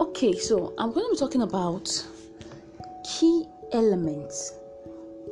Okay, 0.00 0.32
so 0.38 0.74
I'm 0.78 0.92
going 0.92 1.06
to 1.06 1.10
be 1.14 1.18
talking 1.18 1.42
about 1.42 1.90
key 3.04 3.46
elements 3.72 4.52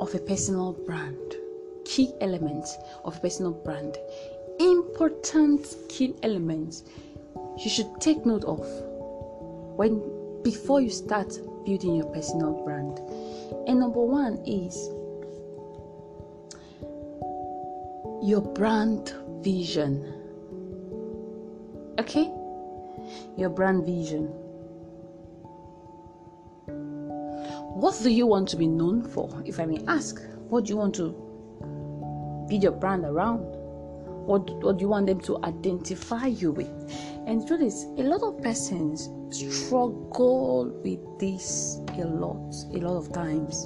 of 0.01 0.13
a 0.13 0.19
personal 0.19 0.73
brand. 0.73 1.37
Key 1.85 2.13
elements 2.21 2.77
of 3.05 3.17
a 3.17 3.21
personal 3.21 3.53
brand. 3.53 3.97
Important 4.59 5.77
key 5.89 6.17
elements 6.25 6.83
you 7.59 7.71
should 7.71 8.01
take 8.01 8.27
note 8.27 8.43
of 8.45 8.59
when 9.77 10.03
before 10.43 10.81
you 10.81 10.91
start 10.91 11.39
building 11.65 11.95
your 11.95 12.07
personal 12.07 12.65
brand. 12.65 12.99
And 13.69 13.79
number 13.79 14.01
one 14.01 14.39
is 14.47 14.75
your 18.29 18.41
brand 18.41 19.15
vision. 19.43 20.13
Okay? 22.01 22.33
Your 23.37 23.51
brand 23.51 23.87
vision. 23.87 24.46
What 27.77 28.01
do 28.03 28.09
you 28.09 28.27
want 28.27 28.49
to 28.49 28.57
be 28.57 28.67
known 28.67 29.03
for? 29.03 29.29
If 29.45 29.61
I 29.61 29.67
may 29.67 29.85
ask, 29.87 30.23
what 30.49 30.65
do 30.65 30.71
you 30.71 30.79
want 30.79 30.95
to 30.95 31.11
build 32.49 32.63
your 32.63 32.73
brand 32.73 33.05
around? 33.05 33.41
What, 34.25 34.49
what 34.65 34.79
do 34.79 34.83
you 34.83 34.89
want 34.89 35.09
them 35.09 35.21
to 35.21 35.37
identify 35.45 36.25
you 36.25 36.53
with? 36.53 36.71
And 37.27 37.43
the 37.43 37.47
truth 37.47 37.61
is, 37.61 37.85
a 37.99 38.03
lot 38.03 38.23
of 38.23 38.43
persons 38.43 39.11
struggle 39.29 40.73
with 40.83 41.19
this 41.19 41.79
a 41.99 42.07
lot, 42.07 42.55
a 42.73 42.79
lot 42.79 42.97
of 42.97 43.13
times. 43.13 43.65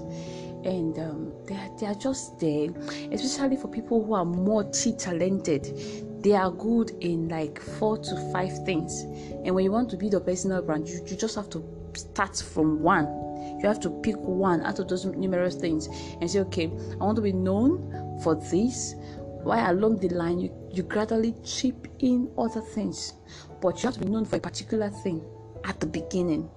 And 0.64 0.98
um, 0.98 1.32
they, 1.46 1.54
are, 1.54 1.70
they 1.78 1.86
are 1.86 1.94
just 1.94 2.40
there, 2.40 2.68
especially 3.12 3.58
for 3.58 3.68
people 3.68 4.04
who 4.04 4.14
are 4.14 4.24
multi 4.24 4.92
talented. 4.92 5.72
They 6.20 6.32
are 6.32 6.50
good 6.50 6.90
in 7.00 7.28
like 7.28 7.60
four 7.60 7.96
to 7.96 8.32
five 8.32 8.64
things. 8.66 9.02
And 9.44 9.54
when 9.54 9.62
you 9.62 9.70
want 9.70 9.88
to 9.90 9.96
build 9.96 10.14
a 10.14 10.20
personal 10.20 10.62
brand, 10.62 10.88
you, 10.88 11.00
you 11.06 11.16
just 11.16 11.36
have 11.36 11.48
to 11.50 11.64
start 11.94 12.36
from 12.36 12.82
one. 12.82 13.29
You 13.60 13.66
have 13.68 13.80
to 13.80 13.90
pick 13.90 14.16
one 14.16 14.62
out 14.62 14.78
of 14.78 14.88
those 14.88 15.04
numerous 15.04 15.54
things 15.54 15.88
and 16.20 16.30
say, 16.30 16.40
okay, 16.40 16.70
I 17.00 17.04
want 17.04 17.16
to 17.16 17.22
be 17.22 17.32
known 17.32 18.18
for 18.22 18.34
this. 18.34 18.94
While 19.42 19.72
along 19.72 19.98
the 19.98 20.10
line, 20.10 20.38
you, 20.38 20.52
you 20.70 20.82
gradually 20.82 21.34
chip 21.42 21.88
in 22.00 22.30
other 22.36 22.60
things, 22.60 23.14
but 23.62 23.82
you 23.82 23.86
have 23.88 23.94
to 23.94 24.00
be 24.00 24.10
known 24.10 24.26
for 24.26 24.36
a 24.36 24.40
particular 24.40 24.90
thing 24.90 25.24
at 25.64 25.80
the 25.80 25.86
beginning. 25.86 26.50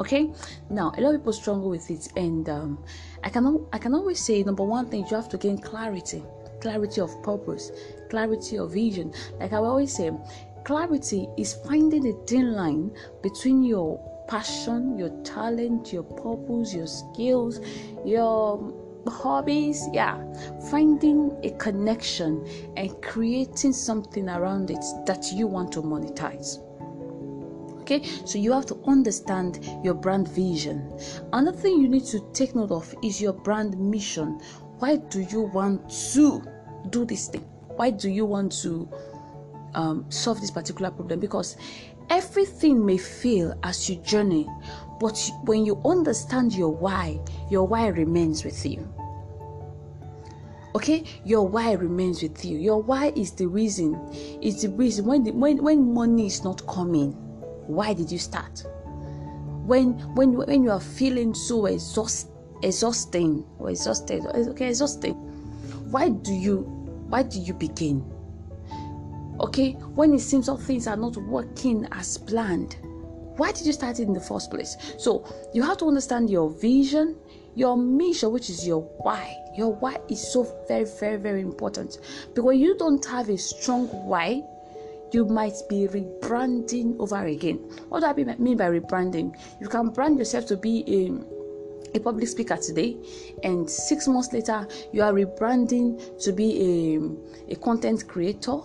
Okay, 0.00 0.32
now 0.70 0.92
a 0.96 1.00
lot 1.00 1.14
of 1.14 1.20
people 1.20 1.32
struggle 1.32 1.68
with 1.68 1.90
it, 1.90 2.08
and 2.16 2.48
um, 2.48 2.84
I 3.24 3.28
can 3.28 3.66
I 3.72 3.78
can 3.78 3.94
always 3.94 4.20
say 4.20 4.42
number 4.44 4.62
one 4.62 4.86
thing 4.86 5.04
you 5.10 5.16
have 5.16 5.28
to 5.30 5.36
gain 5.36 5.58
clarity, 5.58 6.22
clarity 6.60 7.00
of 7.00 7.20
purpose, 7.22 7.72
clarity 8.08 8.58
of 8.58 8.72
vision. 8.72 9.12
Like 9.40 9.52
I 9.52 9.56
always 9.56 9.94
say, 9.94 10.12
clarity 10.64 11.28
is 11.36 11.54
finding 11.66 12.06
a 12.06 12.12
thin 12.26 12.52
line 12.52 12.92
between 13.22 13.64
your 13.64 13.98
passion, 14.28 14.96
your 14.98 15.10
talent, 15.24 15.92
your 15.92 16.04
purpose, 16.04 16.74
your 16.74 16.86
skills, 16.86 17.60
your 18.04 18.72
hobbies. 19.06 19.88
Yeah, 19.92 20.22
finding 20.70 21.36
a 21.42 21.50
connection 21.58 22.46
and 22.76 22.90
creating 23.02 23.72
something 23.72 24.28
around 24.28 24.70
it 24.70 24.84
that 25.06 25.32
you 25.32 25.46
want 25.46 25.72
to 25.72 25.82
monetize. 25.82 26.58
Okay, 27.80 28.04
so 28.26 28.38
you 28.38 28.52
have 28.52 28.66
to 28.66 28.78
understand 28.86 29.66
your 29.82 29.94
brand 29.94 30.28
vision. 30.28 30.92
Another 31.32 31.56
thing 31.56 31.80
you 31.80 31.88
need 31.88 32.04
to 32.04 32.20
take 32.34 32.54
note 32.54 32.70
of 32.70 32.94
is 33.02 33.18
your 33.18 33.32
brand 33.32 33.78
mission. 33.78 34.40
Why 34.78 34.96
do 34.96 35.20
you 35.22 35.40
want 35.40 35.88
to 36.12 36.42
do 36.90 37.06
this 37.06 37.28
thing? 37.28 37.46
Why 37.76 37.90
do 37.90 38.10
you 38.10 38.26
want 38.26 38.52
to 38.62 38.90
um, 39.74 40.04
solve 40.10 40.40
this 40.40 40.50
particular 40.50 40.90
problem? 40.90 41.18
Because 41.18 41.56
everything 42.10 42.84
may 42.84 42.98
fail 42.98 43.58
as 43.62 43.88
you 43.88 43.96
journey, 43.96 44.48
but 45.00 45.18
when 45.44 45.64
you 45.64 45.80
understand 45.84 46.54
your 46.54 46.70
why, 46.70 47.20
your 47.50 47.66
why 47.66 47.88
remains 47.88 48.44
with 48.44 48.64
you. 48.66 48.86
Okay, 50.74 51.04
your 51.24 51.48
why 51.48 51.72
remains 51.72 52.22
with 52.22 52.44
you. 52.44 52.58
Your 52.58 52.80
why 52.82 53.12
is 53.16 53.32
the 53.32 53.46
reason. 53.46 53.98
It's 54.42 54.62
the 54.62 54.68
reason 54.70 55.06
when 55.06 55.24
the, 55.24 55.32
when 55.32 55.62
when 55.62 55.92
money 55.92 56.26
is 56.26 56.44
not 56.44 56.64
coming. 56.66 57.12
Why 57.66 57.94
did 57.94 58.12
you 58.12 58.18
start? 58.18 58.64
When 59.66 59.94
when 60.14 60.36
when 60.36 60.62
you 60.62 60.70
are 60.70 60.80
feeling 60.80 61.34
so 61.34 61.66
exhaust, 61.66 62.30
exhausting 62.62 63.44
or 63.58 63.70
exhausted, 63.70 64.24
okay, 64.26 64.68
exhausting. 64.68 65.14
Why 65.90 66.10
do 66.10 66.32
you 66.32 66.58
why 67.08 67.22
do 67.22 67.40
you 67.40 67.54
begin? 67.54 68.04
Okay, 69.40 69.72
when 69.94 70.12
it 70.14 70.20
seems 70.20 70.48
all 70.48 70.56
things 70.56 70.86
are 70.86 70.96
not 70.96 71.16
working 71.16 71.86
as 71.92 72.18
planned, 72.18 72.76
why 73.36 73.52
did 73.52 73.66
you 73.66 73.72
start 73.72 74.00
it 74.00 74.08
in 74.08 74.12
the 74.12 74.20
first 74.20 74.50
place? 74.50 74.76
So 74.98 75.24
you 75.54 75.62
have 75.62 75.78
to 75.78 75.86
understand 75.86 76.28
your 76.28 76.50
vision, 76.50 77.16
your 77.54 77.76
mission, 77.76 78.32
which 78.32 78.50
is 78.50 78.66
your 78.66 78.82
why. 78.98 79.36
Your 79.56 79.74
why 79.74 79.98
is 80.08 80.32
so 80.32 80.46
very, 80.66 80.84
very, 80.84 81.16
very 81.16 81.40
important 81.40 81.98
because 82.34 82.56
you 82.56 82.76
don't 82.78 83.04
have 83.06 83.28
a 83.28 83.38
strong 83.38 83.86
why, 83.86 84.42
you 85.12 85.24
might 85.24 85.54
be 85.68 85.86
rebranding 85.86 86.96
over 86.98 87.24
again. 87.26 87.58
What 87.88 88.00
do 88.00 88.06
I 88.06 88.36
mean 88.36 88.56
by 88.56 88.70
rebranding? 88.70 89.36
You 89.60 89.68
can 89.68 89.90
brand 89.90 90.18
yourself 90.18 90.46
to 90.46 90.56
be 90.56 90.84
a, 90.86 91.96
a 91.96 92.00
public 92.00 92.28
speaker 92.28 92.56
today, 92.56 92.96
and 93.42 93.70
six 93.70 94.06
months 94.08 94.32
later, 94.32 94.66
you 94.92 95.02
are 95.02 95.12
rebranding 95.12 96.22
to 96.24 96.32
be 96.32 96.96
a, 97.48 97.52
a 97.52 97.56
content 97.56 98.06
creator. 98.08 98.58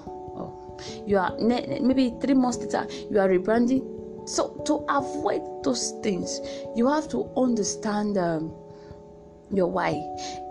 You 1.05 1.17
are 1.17 1.35
maybe 1.39 2.13
three 2.21 2.33
months 2.33 2.57
later, 2.57 2.87
you 3.09 3.19
are 3.19 3.27
rebranding. 3.27 3.89
So, 4.27 4.61
to 4.65 4.85
avoid 4.87 5.41
those 5.63 5.91
things, 6.01 6.39
you 6.75 6.87
have 6.87 7.09
to 7.09 7.29
understand 7.35 8.17
um, 8.17 8.53
your 9.51 9.67
why, 9.67 10.01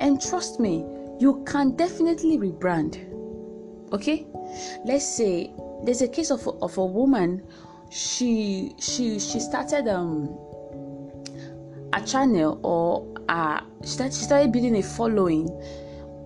and 0.00 0.20
trust 0.20 0.60
me, 0.60 0.84
you 1.18 1.42
can 1.46 1.74
definitely 1.76 2.38
rebrand. 2.38 2.98
Okay, 3.92 4.26
let's 4.84 5.06
say 5.06 5.50
there's 5.84 6.02
a 6.02 6.08
case 6.08 6.30
of 6.30 6.46
of 6.62 6.76
a 6.78 6.84
woman 6.84 7.42
she 7.90 8.74
she 8.78 9.18
she 9.18 9.38
started 9.38 9.86
um 9.86 10.34
a 11.92 12.00
channel 12.00 12.58
or 12.62 13.06
uh 13.28 13.60
she 13.82 13.88
started, 13.88 14.14
she 14.14 14.24
started 14.24 14.52
building 14.52 14.76
a 14.76 14.82
following 14.82 15.48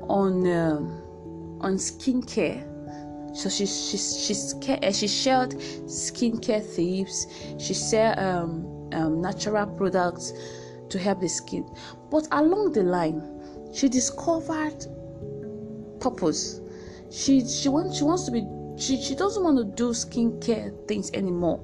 on 0.08 0.46
um, 0.46 1.02
on 1.60 1.74
skincare 1.74 2.65
so 3.36 3.50
she 3.50 3.66
she 3.66 3.98
she 3.98 4.34
she, 4.34 4.92
she 4.92 5.08
shared 5.08 5.50
skincare 5.84 6.64
tips. 6.74 7.26
She 7.58 7.74
shared 7.74 8.18
um, 8.18 8.88
um, 8.94 9.20
natural 9.20 9.66
products 9.66 10.32
to 10.88 10.98
help 10.98 11.20
the 11.20 11.28
skin. 11.28 11.68
But 12.10 12.26
along 12.32 12.72
the 12.72 12.82
line 12.82 13.22
she 13.74 13.90
discovered 13.90 14.86
purpose. 16.00 16.62
She 17.10 17.46
she 17.46 17.68
wants 17.68 17.98
she 17.98 18.04
wants 18.04 18.24
to 18.24 18.30
be 18.30 18.42
she, 18.78 19.00
she 19.02 19.14
doesn't 19.14 19.44
want 19.44 19.58
to 19.58 19.64
do 19.64 19.90
skincare 19.90 20.72
things 20.88 21.10
anymore. 21.12 21.60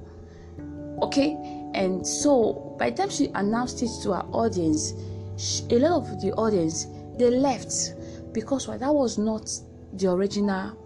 Okay? 1.01 1.35
And 1.73 2.05
so 2.05 2.75
by 2.77 2.91
the 2.91 2.97
time 2.97 3.09
she 3.09 3.31
announced 3.33 3.81
it 3.81 3.89
to 4.03 4.13
her 4.13 4.25
audience 4.31 4.93
she, 5.37 5.63
a 5.71 5.79
lot 5.79 6.03
of 6.03 6.21
the 6.21 6.33
audience 6.33 6.85
they 7.17 7.31
left. 7.31 7.95
Because 8.31 8.67
well, 8.67 8.77
that 8.77 8.93
was 8.93 9.17
not 9.17 9.49
the 9.93 10.11
original 10.11 10.77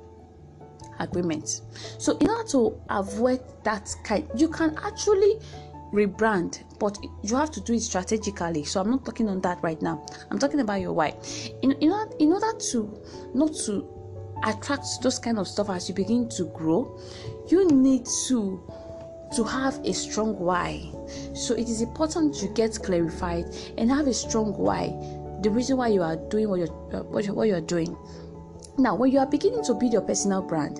agreement. 0.99 1.61
So 1.97 2.17
in 2.17 2.29
order 2.29 2.47
to 2.49 2.79
avoid 2.89 3.41
that 3.63 3.93
kind 4.03 4.27
you 4.35 4.49
can 4.49 4.77
actually 4.83 5.39
rebrand 5.93 6.63
but 6.79 6.97
you 7.23 7.35
have 7.35 7.51
to 7.51 7.61
do 7.61 7.73
it 7.73 7.81
strategically. 7.81 8.63
So 8.63 8.81
i'm 8.81 8.91
not 8.91 9.05
talking 9.05 9.29
on 9.29 9.41
that 9.41 9.61
right 9.63 9.81
now. 9.81 10.05
I'm 10.29 10.39
talking 10.39 10.59
about 10.59 10.81
your 10.81 10.93
why. 10.93 11.15
In, 11.61 11.71
in, 11.73 11.91
order, 11.91 12.13
in 12.19 12.31
order 12.33 12.57
to 12.71 13.01
not 13.33 13.53
to 13.65 13.88
attract 14.44 14.85
those 15.01 15.17
kind 15.17 15.39
of 15.39 15.47
stuff 15.47 15.69
as 15.69 15.89
you 15.89 15.95
begin 15.95 16.29
to 16.29 16.45
grow 16.53 17.00
you 17.47 17.67
need 17.69 18.05
to 18.27 18.61
to 19.35 19.43
have 19.43 19.77
a 19.83 19.93
strong 19.93 20.38
why. 20.39 20.89
So 21.33 21.53
it 21.53 21.67
is 21.67 21.81
important 21.81 22.41
you 22.41 22.50
get 22.50 22.81
clarified 22.81 23.45
and 23.77 23.89
have 23.91 24.07
a 24.07 24.13
strong 24.13 24.53
why. 24.53 24.88
The 25.41 25.50
reason 25.50 25.77
why 25.77 25.89
you 25.89 26.01
are 26.01 26.15
doing 26.15 26.50
what 26.50 26.59
you're 26.59 26.67
what, 26.67 27.25
you're, 27.25 27.33
what 27.33 27.47
you're 27.47 27.61
doing 27.61 27.95
now 28.77 28.95
when 28.95 29.12
you 29.12 29.19
are 29.19 29.25
beginning 29.25 29.63
to 29.63 29.74
build 29.74 29.91
your 29.94 30.01
personal 30.01 30.41
brand 30.41 30.79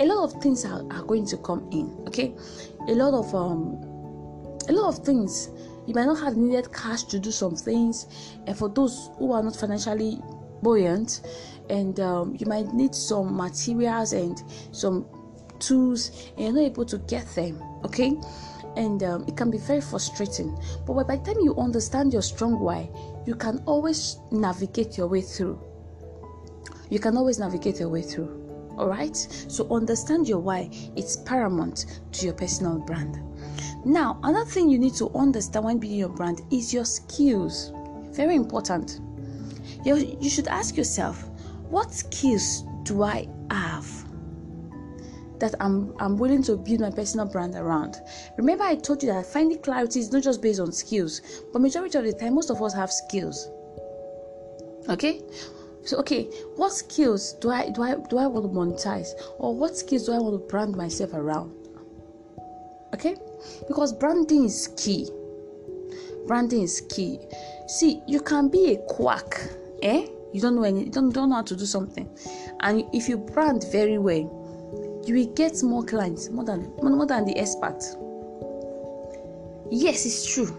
a 0.00 0.04
lot 0.04 0.24
of 0.24 0.42
things 0.42 0.64
are, 0.64 0.84
are 0.92 1.02
going 1.04 1.26
to 1.26 1.36
come 1.38 1.68
in 1.72 1.94
okay? 2.06 2.34
A 2.88 2.92
lot 2.92 3.14
of 3.14 3.34
um 3.34 3.80
a 4.68 4.72
lot 4.72 4.88
of 4.88 5.04
things 5.04 5.50
you 5.86 5.94
might 5.94 6.04
not 6.04 6.18
have 6.20 6.36
needed 6.36 6.72
cash 6.72 7.04
to 7.04 7.18
do 7.18 7.30
some 7.30 7.56
things 7.56 8.06
and 8.46 8.56
for 8.56 8.68
those 8.68 9.10
who 9.18 9.32
are 9.32 9.42
not 9.42 9.56
financially 9.56 10.20
buoyant 10.62 11.22
and 11.70 12.00
um, 12.00 12.36
you 12.38 12.46
might 12.46 12.72
need 12.72 12.94
some 12.94 13.36
materials 13.36 14.12
and 14.12 14.42
some 14.72 15.06
tools 15.58 16.30
and 16.36 16.46
you're 16.46 16.52
not 16.52 16.60
able 16.60 16.84
to 16.84 16.98
get 16.98 17.26
them 17.34 17.62
okay? 17.84 18.12
And 18.76 19.02
um, 19.02 19.24
it 19.26 19.36
can 19.36 19.50
be 19.50 19.58
very 19.58 19.80
frustrating. 19.80 20.56
But 20.86 20.94
by 21.08 21.16
the 21.16 21.24
time 21.24 21.40
you 21.42 21.56
understand 21.56 22.12
your 22.12 22.22
strong 22.22 22.60
why 22.60 22.88
you 23.26 23.34
can 23.34 23.62
always 23.66 24.18
navigate 24.30 24.96
your 24.96 25.08
way 25.08 25.20
through 25.20 25.60
you 26.90 26.98
can 26.98 27.16
always 27.16 27.38
navigate 27.38 27.80
your 27.80 27.88
way 27.88 28.02
through 28.02 28.48
All 28.78 28.88
right. 28.88 29.16
So 29.48 29.66
understand 29.74 30.28
your 30.28 30.38
why. 30.38 30.70
It's 30.94 31.16
paramount 31.16 32.00
to 32.12 32.24
your 32.24 32.34
personal 32.34 32.78
brand. 32.78 33.20
Now, 33.84 34.20
another 34.22 34.48
thing 34.48 34.70
you 34.70 34.78
need 34.78 34.94
to 34.94 35.10
understand 35.14 35.64
when 35.64 35.78
building 35.78 35.98
your 35.98 36.08
brand 36.08 36.42
is 36.52 36.72
your 36.72 36.84
skills. 36.84 37.72
Very 38.12 38.36
important. 38.36 39.00
You, 39.84 39.96
you 40.20 40.30
should 40.30 40.46
ask 40.46 40.76
yourself, 40.76 41.28
what 41.70 41.92
skills 41.92 42.64
do 42.84 43.02
I 43.02 43.28
have 43.50 43.86
that 45.40 45.54
I'm 45.60 45.94
I'm 46.00 46.16
willing 46.16 46.42
to 46.44 46.56
build 46.56 46.80
my 46.80 46.90
personal 46.90 47.26
brand 47.26 47.54
around? 47.54 47.96
Remember, 48.36 48.64
I 48.64 48.76
told 48.76 49.02
you 49.02 49.12
that 49.12 49.26
finding 49.26 49.60
clarity 49.60 50.00
is 50.00 50.12
not 50.12 50.22
just 50.22 50.40
based 50.40 50.60
on 50.60 50.72
skills, 50.72 51.20
but 51.52 51.60
majority 51.60 51.98
of 51.98 52.04
the 52.04 52.12
time, 52.12 52.34
most 52.34 52.50
of 52.50 52.62
us 52.62 52.74
have 52.74 52.92
skills. 52.92 53.48
Okay, 54.88 55.20
so 55.84 55.96
okay, 55.98 56.24
what 56.56 56.72
skills 56.72 57.34
do 57.34 57.50
I 57.50 57.70
do 57.70 57.82
I 57.82 57.94
do 57.94 58.18
I 58.18 58.26
want 58.26 58.44
to 58.44 58.50
monetize, 58.50 59.08
or 59.38 59.54
what 59.54 59.76
skills 59.76 60.06
do 60.06 60.12
I 60.12 60.18
want 60.18 60.34
to 60.34 60.46
brand 60.48 60.76
myself 60.76 61.14
around? 61.14 61.52
Okay, 62.94 63.16
because 63.66 63.92
branding 63.92 64.44
is 64.44 64.68
key. 64.76 65.08
Branding 66.26 66.62
is 66.62 66.82
key. 66.88 67.18
See, 67.68 68.02
you 68.06 68.20
can 68.20 68.48
be 68.48 68.72
a 68.72 68.76
quack, 68.88 69.40
eh? 69.82 70.06
You 70.32 70.40
don't 70.40 70.56
know 70.56 70.64
any, 70.64 70.84
you 70.84 70.90
don't, 70.90 71.10
don't 71.10 71.30
know 71.30 71.36
how 71.36 71.42
to 71.42 71.56
do 71.56 71.64
something, 71.64 72.08
and 72.60 72.84
if 72.92 73.08
you 73.08 73.16
brand 73.16 73.64
very 73.72 73.98
well, 73.98 75.02
you 75.06 75.14
will 75.14 75.34
get 75.34 75.62
more 75.62 75.84
clients 75.84 76.28
more 76.28 76.44
than 76.44 76.70
more 76.82 77.06
than 77.06 77.24
the 77.24 77.36
expert. 77.38 77.80
Yes, 79.70 80.04
it's 80.06 80.34
true. 80.34 80.54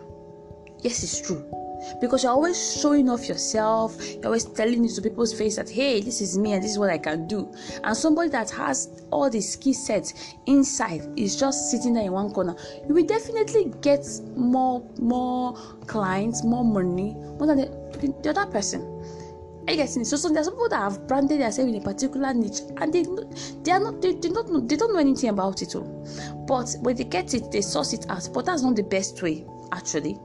Yes, 0.82 1.04
it's 1.04 1.22
true 1.22 1.69
because 2.02 2.24
you're 2.24 2.32
always 2.32 2.80
showing 2.82 3.10
off 3.10 3.28
yourself 3.28 3.96
you're 4.16 4.26
always 4.26 4.46
telling 4.46 4.86
it 4.86 4.92
to 4.92 5.02
people's 5.02 5.34
face 5.34 5.56
that 5.56 5.70
hey 5.70 6.02
this 6.02 6.22
is 6.22 6.38
me 6.38 6.54
and 6.54 6.64
this 6.64 6.72
is 6.72 6.80
what 6.80 6.90
i 6.90 6.98
can 6.98 7.28
do 7.28 7.52
and 7.84 7.96
somebody 7.96 8.30
that 8.30 8.50
has 8.50 9.04
all 9.12 9.30
the 9.30 9.42
skill 9.42 9.74
sets 9.74 10.36
inside 10.46 11.02
is 11.18 11.36
just 11.40 11.72
sitting 11.72 11.94
there 11.94 12.04
in 12.04 12.12
one 12.12 12.32
corner 12.32 12.56
you 12.88 12.94
will 12.94 13.06
definitely 13.06 13.72
get 13.82 14.06
more 14.36 14.84
more 15.00 15.56
clients 15.88 16.44
more 16.44 16.64
money 16.64 17.14
more 17.38 17.48
than 17.48 17.58
the, 17.58 18.14
the 18.24 18.30
other 18.30 18.46
person 18.52 18.82
are 19.68 19.74
you 19.74 19.78
getting 19.78 20.02
it? 20.02 20.06
So, 20.06 20.18
so 20.18 20.30
there's 20.30 20.50
people 20.50 20.68
that 20.70 20.78
have 20.82 21.08
branded 21.08 21.42
themselves 21.42 21.72
in 21.72 21.80
a 21.80 21.84
particular 21.84 22.34
niche 22.34 22.62
and 22.78 22.92
they 22.92 23.06
they 23.62 23.72
are 23.72 23.80
not 23.80 24.02
they, 24.02 24.14
they 24.14 24.30
don't 24.30 24.52
know 24.52 24.62
they 24.62 24.76
don't 24.76 24.92
know 24.92 25.00
anything 25.00 25.30
about 25.30 25.62
it 25.62 25.76
all. 25.76 26.08
But 26.48 26.76
when 26.82 26.96
they 26.96 27.04
get 27.04 27.36
it, 27.36 27.52
they 27.52 27.62
source 27.62 27.94
it 27.94 28.08
out. 28.10 28.28
But 28.34 28.46
that's 28.48 28.64
not 28.64 28.78
the 28.78 28.84
best 28.84 29.22
way, 29.22 29.46
actually 29.72 30.18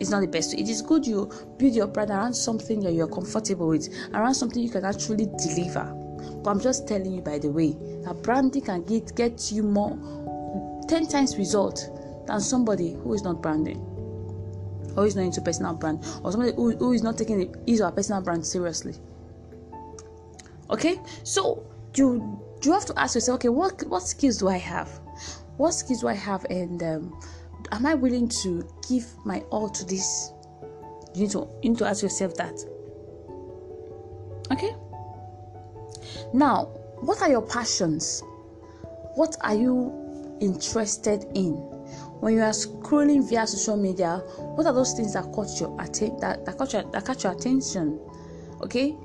it's 0.00 0.10
not 0.10 0.20
the 0.20 0.26
best. 0.26 0.54
It 0.54 0.68
is 0.68 0.82
good 0.82 1.06
you 1.06 1.30
build 1.58 1.74
your 1.74 1.86
brand 1.86 2.10
around 2.10 2.34
something 2.34 2.80
that 2.80 2.92
you're 2.92 3.08
comfortable 3.08 3.68
with, 3.68 3.88
around 4.14 4.34
something 4.34 4.62
you 4.62 4.70
can 4.70 4.84
actually 4.84 5.26
deliver. 5.38 5.84
But 6.42 6.50
I'm 6.50 6.60
just 6.60 6.86
telling 6.86 7.12
you, 7.12 7.20
by 7.20 7.38
the 7.38 7.50
way, 7.50 7.76
that 8.04 8.22
branding 8.22 8.62
can 8.62 8.84
get 8.84 9.14
get 9.16 9.50
you 9.52 9.62
more, 9.62 9.96
ten 10.88 11.06
times 11.06 11.36
result 11.36 11.90
than 12.26 12.40
somebody 12.40 12.94
who 12.94 13.14
is 13.14 13.22
not 13.22 13.42
branding, 13.42 13.78
or 14.96 15.06
is 15.06 15.16
not 15.16 15.22
into 15.22 15.40
personal 15.40 15.74
brand, 15.74 16.04
or 16.22 16.32
somebody 16.32 16.54
who, 16.54 16.76
who 16.76 16.92
is 16.92 17.02
not 17.02 17.18
taking 17.18 17.54
his 17.66 17.80
or 17.80 17.90
personal 17.90 18.20
brand 18.20 18.46
seriously. 18.46 18.94
Okay, 20.70 21.00
so 21.24 21.64
you 21.94 22.40
you 22.62 22.72
have 22.72 22.84
to 22.86 22.98
ask 22.98 23.14
yourself, 23.14 23.36
okay, 23.36 23.48
what 23.48 23.82
what 23.88 24.02
skills 24.02 24.38
do 24.38 24.48
I 24.48 24.58
have? 24.58 24.88
What 25.56 25.72
skills 25.72 26.02
do 26.02 26.08
I 26.08 26.14
have, 26.14 26.44
and 26.50 26.82
um, 26.82 27.20
am 27.72 27.86
I 27.86 27.94
willing 27.94 28.28
to 28.42 28.66
give 28.88 29.06
my 29.24 29.40
all 29.50 29.68
to 29.68 29.84
this? 29.84 30.32
You 31.14 31.22
need 31.22 31.30
to 31.32 31.48
you 31.62 31.70
need 31.70 31.78
to 31.78 31.86
ask 31.86 32.02
yourself 32.02 32.34
that. 32.36 32.54
Okay? 34.50 34.74
Now, 36.32 36.66
what 37.00 37.22
are 37.22 37.28
your 37.28 37.42
passions? 37.42 38.22
What 39.14 39.36
are 39.40 39.54
you 39.54 40.38
interested 40.40 41.26
in? 41.34 41.52
When 42.20 42.34
you 42.34 42.40
are 42.42 42.50
scrolling 42.50 43.28
via 43.28 43.46
social 43.46 43.76
media, 43.76 44.18
what 44.36 44.66
are 44.66 44.72
those 44.72 44.94
things 44.94 45.14
that 45.14 45.32
caught 45.32 45.60
your 45.60 45.76
atten- 45.80 46.18
that, 46.20 46.44
that 46.44 46.58
caught 46.58 46.72
your 46.72 46.82
that 46.82 47.04
caught 47.04 47.22
your 47.22 47.32
attention? 47.32 47.98
Okay? 48.62 48.96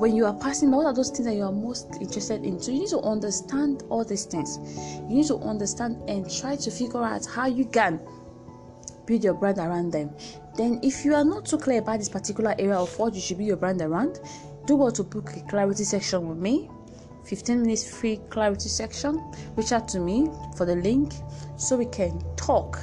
When 0.00 0.16
you 0.16 0.24
are 0.24 0.32
passing 0.32 0.70
what 0.70 0.86
are 0.86 0.94
those 0.94 1.10
things 1.10 1.26
that 1.26 1.34
you 1.34 1.42
are 1.42 1.52
most 1.52 1.94
interested 2.00 2.42
in? 2.42 2.58
So 2.58 2.72
you 2.72 2.78
need 2.80 2.88
to 2.88 3.00
understand 3.00 3.82
all 3.90 4.02
these 4.02 4.24
things. 4.24 4.58
You 5.10 5.16
need 5.16 5.26
to 5.26 5.36
understand 5.36 6.08
and 6.08 6.24
try 6.34 6.56
to 6.56 6.70
figure 6.70 7.04
out 7.04 7.26
how 7.26 7.46
you 7.48 7.66
can 7.66 8.00
build 9.04 9.22
your 9.22 9.34
brand 9.34 9.58
around 9.58 9.92
them. 9.92 10.10
Then 10.56 10.80
if 10.82 11.04
you 11.04 11.14
are 11.14 11.22
not 11.22 11.44
too 11.44 11.58
clear 11.58 11.80
about 11.80 11.98
this 11.98 12.08
particular 12.08 12.54
area 12.58 12.76
of 12.76 12.98
what 12.98 13.14
you 13.14 13.20
should 13.20 13.36
build 13.36 13.48
your 13.48 13.58
brand 13.58 13.82
around 13.82 14.20
do 14.66 14.74
what 14.74 14.94
to 14.94 15.02
book 15.02 15.36
a 15.36 15.42
clarity 15.50 15.84
section 15.84 16.30
with 16.30 16.38
me. 16.38 16.70
15 17.26 17.60
minutes 17.60 17.94
free 17.94 18.22
clarity 18.30 18.70
section. 18.70 19.22
Reach 19.54 19.72
out 19.72 19.86
to 19.88 20.00
me 20.00 20.30
for 20.56 20.64
the 20.64 20.76
link 20.76 21.12
so 21.58 21.76
we 21.76 21.84
can 21.84 22.24
talk. 22.36 22.78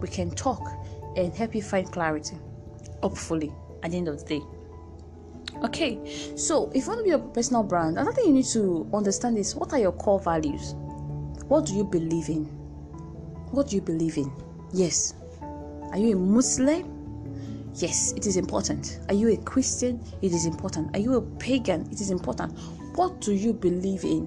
We 0.00 0.08
can 0.08 0.30
talk 0.30 0.70
and 1.16 1.32
help 1.32 1.54
you 1.54 1.62
find 1.62 1.90
clarity 1.90 2.36
hopefully 3.02 3.54
at 3.82 3.92
the 3.92 3.96
end 3.96 4.08
of 4.08 4.18
the 4.18 4.38
day 4.38 4.61
Okay, 5.64 5.96
so 6.36 6.72
if 6.74 6.84
you 6.84 6.88
want 6.88 7.00
to 7.00 7.04
be 7.04 7.10
a 7.10 7.18
personal 7.18 7.62
brand, 7.62 7.96
another 7.96 8.12
thing 8.12 8.26
you 8.26 8.32
need 8.32 8.46
to 8.46 8.84
understand 8.92 9.38
is 9.38 9.54
what 9.54 9.72
are 9.72 9.78
your 9.78 9.92
core 9.92 10.18
values? 10.18 10.74
What 11.46 11.66
do 11.66 11.74
you 11.76 11.84
believe 11.84 12.28
in? 12.28 12.46
What 13.52 13.68
do 13.68 13.76
you 13.76 13.82
believe 13.82 14.16
in? 14.16 14.32
Yes. 14.72 15.14
Are 15.92 15.98
you 15.98 16.14
a 16.14 16.16
Muslim? 16.16 16.88
Yes, 17.76 18.12
it 18.16 18.26
is 18.26 18.36
important. 18.36 18.98
Are 19.08 19.14
you 19.14 19.28
a 19.28 19.36
Christian? 19.36 20.02
It 20.20 20.32
is 20.32 20.46
important. 20.46 20.96
Are 20.96 20.98
you 20.98 21.14
a 21.14 21.22
pagan? 21.22 21.88
It 21.92 22.00
is 22.00 22.10
important. 22.10 22.58
What 22.96 23.20
do 23.20 23.32
you 23.32 23.52
believe 23.52 24.02
in? 24.02 24.26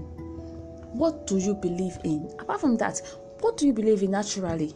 What 0.94 1.28
do 1.28 1.38
you 1.38 1.54
believe 1.54 1.98
in? 2.06 2.34
Apart 2.40 2.62
from 2.62 2.78
that, 2.78 3.02
what 3.42 3.58
do 3.58 3.68
you 3.68 3.74
believe 3.74 4.04
in 4.04 4.12
naturally? 4.12 4.74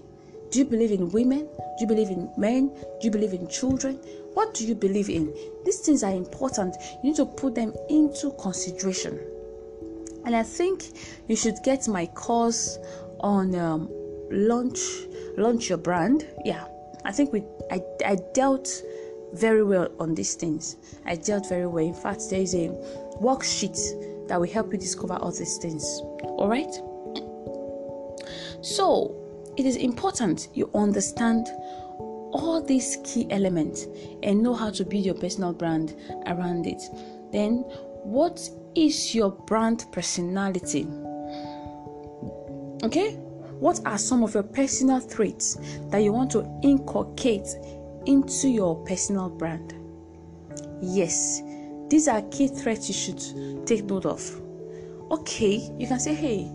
Do 0.52 0.60
you 0.60 0.66
believe 0.66 0.92
in 0.92 1.10
women? 1.12 1.48
Do 1.58 1.82
you 1.82 1.88
believe 1.88 2.10
in 2.10 2.30
men? 2.38 2.68
Do 2.70 3.00
you 3.04 3.12
believe 3.12 3.34
in 3.34 3.48
children? 3.48 4.02
What 4.40 4.54
do 4.54 4.66
you 4.66 4.74
believe 4.74 5.10
in? 5.10 5.34
These 5.66 5.80
things 5.80 6.02
are 6.02 6.14
important. 6.14 6.78
You 7.04 7.10
need 7.10 7.18
to 7.18 7.26
put 7.26 7.56
them 7.56 7.74
into 7.90 8.32
consideration. 8.42 9.20
And 10.24 10.34
I 10.34 10.44
think 10.44 10.86
you 11.28 11.36
should 11.36 11.58
get 11.62 11.90
my 11.90 12.06
course 12.06 12.80
on 13.20 13.54
um, 13.56 13.90
launch 14.32 14.80
launch 15.36 15.68
your 15.68 15.78
brand. 15.78 16.26
Yeah, 16.46 16.66
I 17.04 17.12
think 17.12 17.34
we 17.34 17.44
I, 17.70 17.82
I 18.06 18.16
dealt 18.34 18.82
very 19.34 19.62
well 19.62 19.90
on 20.00 20.16
these 20.16 20.36
things. 20.36 20.78
I 21.06 21.18
dealt 21.18 21.50
very 21.50 21.68
well. 21.68 21.84
In 21.84 21.94
fact, 21.94 22.30
there 22.30 22.40
is 22.40 22.56
a 22.56 22.70
worksheet 23.22 24.30
that 24.30 24.40
will 24.40 24.50
help 24.50 24.72
you 24.72 24.80
discover 24.80 25.16
all 25.16 25.34
these 25.34 25.58
things. 25.58 25.84
All 26.24 26.48
right. 26.48 26.74
So 28.62 29.18
it 29.58 29.66
is 29.66 29.76
important 29.76 30.48
you 30.54 30.70
understand 30.74 31.50
all 32.32 32.62
these 32.62 32.98
key 33.04 33.28
elements 33.32 33.88
and 34.24 34.42
know 34.42 34.54
how 34.54 34.70
to 34.70 34.86
build 34.86 35.06
your 35.06 35.16
personal 35.16 35.54
brand 35.54 35.96
around 36.28 36.68
it. 36.68 36.82
Then, 37.32 37.58
what 38.04 38.50
is 38.76 39.14
your 39.16 39.32
brand 39.32 39.86
personality? 39.92 40.88
Okay, 42.84 43.16
what 43.60 43.82
are 43.86 43.98
some 43.98 44.24
of 44.24 44.34
your 44.34 44.44
personal 44.44 45.02
traits 45.02 45.58
that 45.90 46.00
you 46.00 46.14
want 46.14 46.32
to 46.32 46.48
inculcate 46.64 47.48
into 48.06 48.48
your 48.48 48.76
personal 48.86 49.30
brand? 49.30 49.74
Yes, 50.82 51.42
these 51.90 52.08
are 52.08 52.22
key 52.32 52.50
traits 52.62 52.88
you 52.88 52.94
should 52.94 53.68
take 53.68 53.84
note 53.86 54.06
of. 54.06 54.42
Okay, 55.12 55.70
you 55.78 55.88
can 55.88 56.00
say, 56.00 56.14
"Hey, 56.14 56.48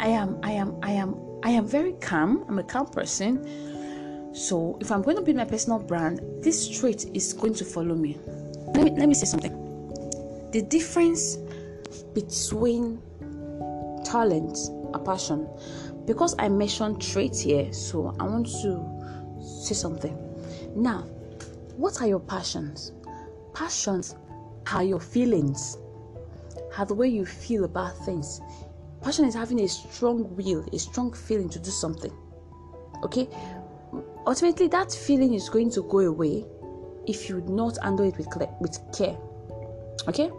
I 0.00 0.08
am, 0.08 0.38
I 0.42 0.52
am, 0.52 0.76
I 0.82 0.92
am, 0.92 1.14
I 1.44 1.50
am 1.50 1.64
very 1.66 1.92
calm. 2.00 2.44
I'm 2.48 2.58
a 2.58 2.64
calm 2.64 2.86
person." 2.86 3.44
So 4.38 4.78
if 4.80 4.92
I'm 4.92 5.02
going 5.02 5.16
to 5.16 5.22
build 5.22 5.36
my 5.36 5.44
personal 5.44 5.80
brand, 5.80 6.20
this 6.44 6.68
trait 6.68 7.06
is 7.12 7.32
going 7.32 7.54
to 7.54 7.64
follow 7.64 7.96
me. 7.96 8.16
Let 8.72 8.84
me 8.84 8.90
let 8.92 9.08
me 9.08 9.14
say 9.14 9.26
something. 9.26 9.52
The 10.52 10.62
difference 10.62 11.38
between 12.14 13.02
talent 14.04 14.56
and 14.94 15.04
passion, 15.04 15.48
because 16.06 16.36
I 16.38 16.48
mentioned 16.48 17.02
traits 17.02 17.40
here, 17.40 17.72
so 17.72 18.14
I 18.20 18.24
want 18.24 18.46
to 18.62 19.42
say 19.42 19.74
something. 19.74 20.16
Now, 20.76 21.00
what 21.76 22.00
are 22.00 22.06
your 22.06 22.20
passions? 22.20 22.92
Passions 23.54 24.14
are 24.72 24.84
your 24.84 25.00
feelings, 25.00 25.78
are 26.76 26.86
the 26.86 26.94
way 26.94 27.08
you 27.08 27.26
feel 27.26 27.64
about 27.64 27.98
things. 28.06 28.40
Passion 29.02 29.24
is 29.24 29.34
having 29.34 29.58
a 29.60 29.68
strong 29.68 30.32
will, 30.36 30.64
a 30.72 30.78
strong 30.78 31.12
feeling 31.12 31.48
to 31.48 31.58
do 31.58 31.70
something. 31.70 32.12
Okay, 33.02 33.28
ultimately 34.28 34.68
that 34.68 34.92
feeling 34.92 35.32
is 35.32 35.48
going 35.48 35.70
to 35.70 35.82
go 35.84 36.00
away 36.00 36.44
if 37.06 37.30
you 37.30 37.40
not 37.48 37.78
handle 37.82 38.06
it 38.06 38.16
with 38.18 38.28
with 38.60 38.78
care. 38.92 39.16
Okay? 40.06 40.30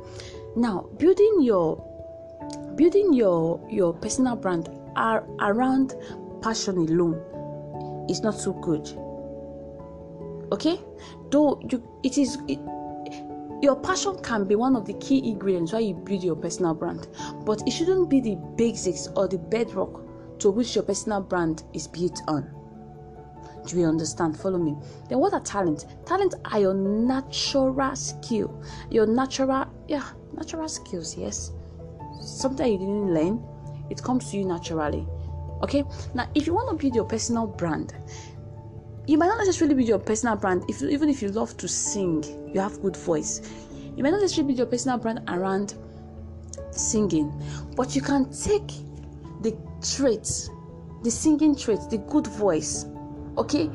Now 0.56 0.88
building 0.98 1.40
your 1.42 1.84
building 2.76 3.14
your 3.14 3.60
your 3.70 3.94
personal 3.94 4.36
brand 4.36 4.70
are 4.96 5.26
around 5.42 5.96
passion 6.42 6.78
alone 6.78 8.06
is 8.10 8.22
not 8.22 8.36
so 8.36 8.54
good. 8.54 8.88
Okay? 10.52 10.80
Though 11.32 11.60
you 11.70 11.84
it 12.04 12.20
is 12.20 12.38
it, 12.48 12.60
your 13.64 13.76
passion 13.76 14.22
can 14.22 14.46
be 14.46 14.54
one 14.54 14.76
of 14.76 14.86
the 14.86 14.94
key 14.94 15.28
ingredients 15.28 15.74
why 15.74 15.80
you 15.80 15.96
build 15.96 16.24
your 16.24 16.36
personal 16.36 16.76
brand, 16.76 17.08
but 17.44 17.64
it 17.68 17.72
shouldn't 17.72 18.08
be 18.08 18.22
the 18.22 18.36
basics 18.56 19.08
or 19.16 19.28
the 19.28 19.40
bedrock 19.40 20.02
to 20.40 20.52
which 20.52 20.76
your 20.76 20.84
personal 20.84 21.22
brand 21.22 21.64
is 21.74 21.88
built 21.88 22.22
on. 22.28 22.59
Do 23.70 23.78
you 23.78 23.86
understand? 23.86 24.38
Follow 24.38 24.58
me. 24.58 24.76
Then 25.10 25.20
what 25.20 25.34
are 25.34 25.40
talent? 25.42 25.86
Talent 26.06 26.34
are 26.52 26.60
your 26.60 26.74
natural 26.74 27.96
skill, 27.96 28.64
your 28.90 29.06
natural, 29.06 29.68
yeah, 29.88 30.06
natural 30.34 30.68
skills. 30.68 31.16
Yes, 31.16 31.52
something 32.20 32.72
you 32.72 32.80
didn't 32.80 33.14
learn, 33.14 33.44
it 33.92 34.02
comes 34.02 34.32
to 34.32 34.38
you 34.38 34.46
naturally. 34.46 35.06
Okay. 35.62 35.84
Now, 36.16 36.28
if 36.34 36.48
you 36.48 36.54
want 36.54 36.70
to 36.70 36.76
build 36.76 36.96
your 36.96 37.06
personal 37.06 37.46
brand, 37.46 37.94
you 39.06 39.18
might 39.18 39.28
not 39.28 39.38
necessarily 39.38 39.76
build 39.76 39.88
your 39.88 40.00
personal 40.00 40.36
brand 40.36 40.64
if 40.68 40.84
even 40.84 41.10
if 41.10 41.22
you 41.22 41.30
love 41.30 41.58
to 41.58 41.68
sing 41.68 42.24
you 42.54 42.60
have 42.60 42.80
good 42.80 42.96
voice 42.96 43.42
you 43.96 44.04
might 44.04 44.12
not 44.12 44.22
necessarily 44.22 44.50
build 44.54 44.60
your 44.60 44.68
personal 44.68 45.00
brand 45.00 45.20
around 45.30 45.74
singing 46.70 47.32
but 47.76 47.96
you 47.96 48.04
can 48.04 48.26
take 48.32 48.68
the 49.42 49.58
traits 49.82 50.52
the 51.02 51.10
singing 51.10 51.56
traits 51.56 51.88
the 51.88 51.98
good 51.98 52.28
voice 52.28 52.86
okay 53.40 53.70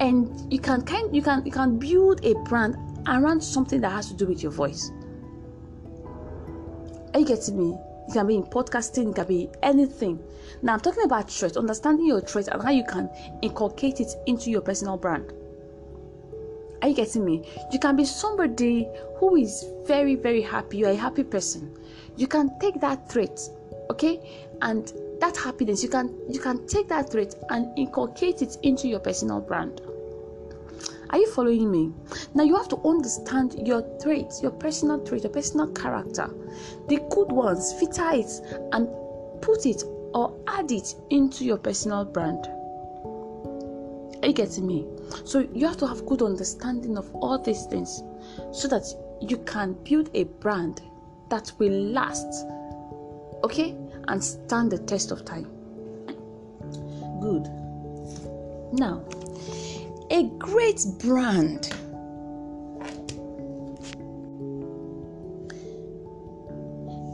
and 0.00 0.52
you 0.52 0.58
can 0.58 0.82
kind 0.82 1.14
you 1.14 1.22
can 1.22 1.44
you 1.44 1.52
can 1.52 1.78
build 1.78 2.24
a 2.24 2.34
brand 2.44 2.76
around 3.08 3.42
something 3.42 3.80
that 3.80 3.90
has 3.90 4.08
to 4.08 4.14
do 4.14 4.26
with 4.26 4.42
your 4.42 4.52
voice 4.52 4.90
are 7.14 7.20
you 7.20 7.26
getting 7.26 7.58
me 7.58 7.76
it 8.10 8.14
can 8.14 8.26
be 8.26 8.34
in 8.34 8.42
podcasting, 8.42 9.10
it 9.10 9.14
can 9.14 9.26
be 9.28 9.48
anything. 9.62 10.20
Now, 10.62 10.72
I'm 10.72 10.80
talking 10.80 11.04
about 11.04 11.28
traits, 11.28 11.56
understanding 11.56 12.06
your 12.06 12.20
traits 12.20 12.48
and 12.48 12.60
how 12.60 12.70
you 12.70 12.82
can 12.82 13.08
inculcate 13.40 14.00
it 14.00 14.12
into 14.26 14.50
your 14.50 14.62
personal 14.62 14.96
brand. 14.96 15.32
Are 16.82 16.88
you 16.88 16.94
getting 16.96 17.24
me? 17.24 17.48
You 17.70 17.78
can 17.78 17.94
be 17.94 18.04
somebody 18.04 18.88
who 19.18 19.36
is 19.36 19.64
very, 19.86 20.16
very 20.16 20.42
happy. 20.42 20.78
You're 20.78 20.90
a 20.90 20.96
happy 20.96 21.22
person. 21.22 21.78
You 22.16 22.26
can 22.26 22.58
take 22.58 22.80
that 22.80 23.08
trait, 23.08 23.38
okay, 23.90 24.18
and 24.60 24.92
that 25.20 25.36
happiness. 25.36 25.82
You 25.82 25.88
can 25.88 26.14
you 26.28 26.40
can 26.40 26.66
take 26.66 26.88
that 26.88 27.10
trait 27.10 27.34
and 27.50 27.76
inculcate 27.78 28.42
it 28.42 28.56
into 28.62 28.88
your 28.88 29.00
personal 29.00 29.40
brand. 29.40 29.80
Are 31.10 31.18
you 31.18 31.30
following 31.32 31.70
me? 31.70 31.92
Now 32.34 32.44
you 32.44 32.56
have 32.56 32.68
to 32.68 32.76
understand 32.86 33.66
your 33.66 33.82
traits, 34.00 34.40
your 34.42 34.52
personal 34.52 35.04
traits, 35.04 35.24
your 35.24 35.32
personal 35.32 35.66
character. 35.68 36.30
The 36.88 37.00
good 37.10 37.32
ones, 37.32 37.72
filter 37.74 38.10
it 38.12 38.30
and 38.72 38.88
put 39.42 39.66
it 39.66 39.82
or 40.14 40.40
add 40.46 40.70
it 40.70 40.94
into 41.10 41.44
your 41.44 41.58
personal 41.58 42.04
brand. 42.04 42.46
Are 44.22 44.28
you 44.28 44.34
getting 44.34 44.66
me? 44.66 44.86
So 45.24 45.48
you 45.52 45.66
have 45.66 45.78
to 45.78 45.86
have 45.86 46.06
good 46.06 46.22
understanding 46.22 46.96
of 46.96 47.12
all 47.16 47.38
these 47.38 47.64
things 47.66 48.02
so 48.52 48.68
that 48.68 48.84
you 49.20 49.38
can 49.38 49.72
build 49.84 50.10
a 50.14 50.24
brand 50.24 50.82
that 51.30 51.52
will 51.58 51.72
last, 51.72 52.46
okay, 53.44 53.76
and 54.10 54.22
stand 54.22 54.72
the 54.72 54.78
test 54.78 55.12
of 55.12 55.24
time. 55.24 55.44
Good. 57.20 57.48
Now, 58.72 59.04
a 60.10 60.24
great 60.38 60.84
brand. 60.98 61.72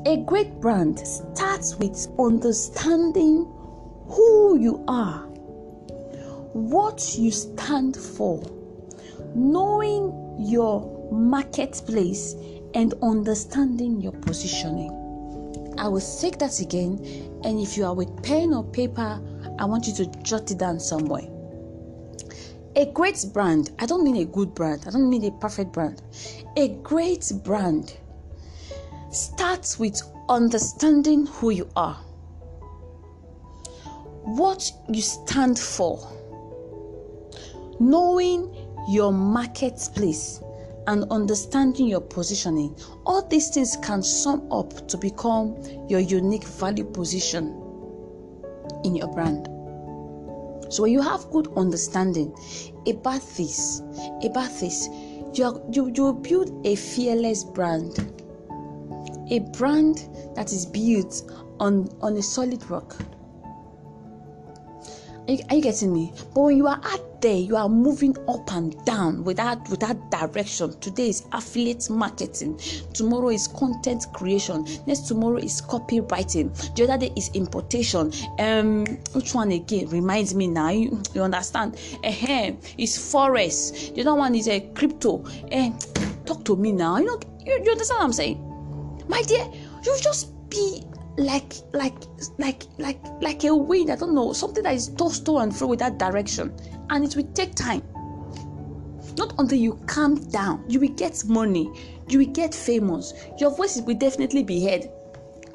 A 0.06 0.16
great 0.24 0.60
brand 0.60 0.98
starts 1.00 1.76
with 1.76 2.08
understanding 2.18 3.44
who 4.08 4.58
you 4.58 4.82
are, 4.88 5.18
what 6.52 7.16
you 7.18 7.30
stand 7.30 7.96
for, 7.96 8.42
knowing 9.34 10.36
your 10.38 11.10
marketplace, 11.12 12.34
and 12.74 12.94
understanding 13.02 14.00
your 14.00 14.12
positioning. 14.12 15.05
I 15.78 15.88
will 15.88 16.00
say 16.00 16.30
that 16.30 16.60
again, 16.60 16.98
and 17.44 17.60
if 17.60 17.76
you 17.76 17.84
are 17.84 17.94
with 17.94 18.22
pen 18.22 18.54
or 18.54 18.64
paper, 18.64 19.20
I 19.58 19.64
want 19.64 19.86
you 19.86 19.94
to 19.94 20.06
jot 20.22 20.50
it 20.50 20.58
down 20.58 20.80
somewhere. 20.80 21.28
A 22.76 22.86
great 22.92 23.24
brand, 23.32 23.70
I 23.78 23.86
don't 23.86 24.04
mean 24.04 24.16
a 24.16 24.24
good 24.24 24.54
brand, 24.54 24.84
I 24.86 24.90
don't 24.90 25.08
mean 25.08 25.24
a 25.24 25.30
perfect 25.32 25.72
brand. 25.72 26.02
A 26.56 26.68
great 26.82 27.30
brand 27.44 27.96
starts 29.10 29.78
with 29.78 30.00
understanding 30.28 31.26
who 31.26 31.50
you 31.50 31.68
are, 31.76 31.96
what 34.24 34.70
you 34.88 35.02
stand 35.02 35.58
for, 35.58 35.98
knowing 37.80 38.54
your 38.88 39.12
marketplace, 39.12 40.40
and 40.86 41.04
understanding 41.10 41.86
your 41.86 42.00
positioning. 42.00 42.76
All 43.04 43.26
these 43.26 43.50
things 43.50 43.76
can 43.82 44.02
sum 44.02 44.50
up 44.52 44.88
to 44.88 44.96
become 44.96 45.56
your 45.88 46.00
unique 46.00 46.44
value 46.44 46.84
position 46.84 47.62
in 48.84 48.96
your 48.96 49.08
brand. 49.08 49.48
So 50.68 50.82
when 50.82 50.92
you 50.92 51.00
have 51.00 51.30
good 51.30 51.48
understanding 51.56 52.34
about 52.88 53.22
this, 53.36 53.82
about 54.24 54.50
this, 54.60 54.88
you, 55.34 55.44
are, 55.44 55.60
you 55.70 55.92
you 55.94 56.12
build 56.14 56.66
a 56.66 56.74
fearless 56.74 57.44
brand, 57.44 57.98
a 59.30 59.40
brand 59.56 60.08
that 60.34 60.52
is 60.52 60.66
built 60.66 61.30
on 61.60 61.88
on 62.00 62.16
a 62.16 62.22
solid 62.22 62.68
rock. 62.70 62.96
Are 65.28 65.32
you, 65.32 65.44
are 65.50 65.56
you 65.56 65.62
getting 65.62 65.92
me? 65.92 66.12
But 66.34 66.40
when 66.40 66.56
you 66.56 66.66
are 66.66 66.80
out 66.82 67.05
there, 67.20 67.36
you 67.36 67.56
are 67.56 67.68
moving 67.68 68.16
up 68.28 68.52
and 68.52 68.76
down 68.84 69.24
without 69.24 69.68
without 69.68 70.10
direction. 70.10 70.78
Today 70.80 71.08
is 71.08 71.26
affiliate 71.32 71.88
marketing. 71.90 72.58
Tomorrow 72.92 73.30
is 73.30 73.48
content 73.48 74.06
creation. 74.12 74.66
Next 74.86 75.08
tomorrow 75.08 75.38
is 75.38 75.60
copywriting. 75.62 76.52
The 76.74 76.84
other 76.84 76.98
day 76.98 77.12
is 77.16 77.30
importation. 77.34 78.12
Um, 78.38 78.86
which 79.12 79.34
one 79.34 79.52
again 79.52 79.88
reminds 79.88 80.34
me 80.34 80.46
now? 80.46 80.70
You, 80.70 81.02
you 81.14 81.22
understand? 81.22 81.76
Uh-huh. 82.04 82.52
It's 82.78 82.98
forex. 82.98 83.94
The 83.94 84.02
other 84.02 84.14
one 84.14 84.34
is 84.34 84.48
a 84.48 84.56
uh, 84.56 84.72
crypto. 84.74 85.24
Uh, 85.52 85.70
talk 86.24 86.44
to 86.44 86.56
me 86.56 86.72
now. 86.72 86.98
You 86.98 87.06
know, 87.06 87.20
you, 87.44 87.60
you 87.64 87.70
understand 87.72 87.98
what 87.98 88.04
I'm 88.04 88.12
saying? 88.12 89.04
My 89.08 89.22
dear, 89.22 89.46
you 89.84 89.96
just 90.00 90.32
be 90.48 90.82
like 91.18 91.54
like 91.72 91.94
like 92.38 92.64
like 92.78 93.00
like 93.22 93.44
a 93.44 93.54
wind 93.54 93.90
i 93.90 93.96
don't 93.96 94.14
know 94.14 94.32
something 94.32 94.62
that 94.62 94.74
is 94.74 94.88
tossed 94.88 95.24
to 95.24 95.38
and 95.38 95.56
fro 95.56 95.68
with 95.68 95.78
that 95.78 95.98
direction 95.98 96.54
and 96.90 97.04
it 97.04 97.16
will 97.16 97.28
take 97.34 97.54
time. 97.54 97.82
Not 99.16 99.34
until 99.38 99.58
you 99.58 99.80
calm 99.86 100.16
down 100.28 100.64
you 100.68 100.78
will 100.80 100.90
get 100.90 101.24
money 101.24 101.70
you 102.08 102.18
will 102.18 102.32
get 102.32 102.54
famous 102.54 103.14
your 103.38 103.50
voice 103.56 103.80
will 103.80 103.94
definitely 103.94 104.42
be 104.42 104.64
heard. 104.64 104.90